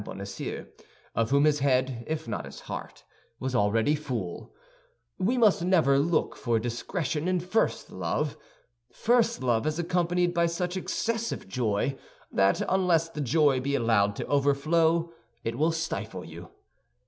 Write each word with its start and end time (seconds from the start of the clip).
Bonacieux, 0.03 0.65
of 1.13 1.29
whom 1.29 1.43
his 1.45 1.59
head, 1.59 2.03
if 2.07 2.27
not 2.27 2.45
his 2.45 2.61
heart, 2.61 3.03
was 3.39 3.53
already 3.53 3.93
full. 3.93 4.51
We 5.19 5.37
must 5.37 5.61
never 5.63 5.99
look 5.99 6.35
for 6.35 6.57
discretion 6.57 7.27
in 7.27 7.39
first 7.39 7.91
love. 7.91 8.35
First 8.91 9.43
love 9.43 9.67
is 9.67 9.77
accompanied 9.77 10.33
by 10.33 10.47
such 10.47 10.75
excessive 10.75 11.47
joy 11.47 11.99
that 12.31 12.61
unless 12.67 13.09
the 13.09 13.21
joy 13.21 13.59
be 13.59 13.75
allowed 13.75 14.15
to 14.15 14.25
overflow, 14.25 15.13
it 15.43 15.55
will 15.55 15.71
stifle 15.71 16.25
you. 16.25 16.49